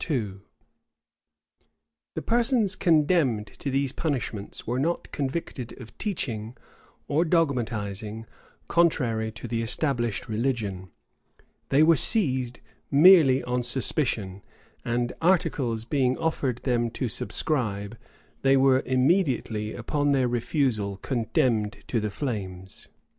[0.01, 0.39] [*] The
[2.25, 6.57] persons condemned to these punishments were not convicted of teaching,
[7.07, 8.25] or dogmatizing,
[8.67, 10.89] contrary to the established religion:
[11.69, 14.41] they were seized merely on suspicion;
[14.83, 17.95] and articles being offered them to subscribe,
[18.41, 22.87] they were immediately, upon their refusal, condemned to the flames.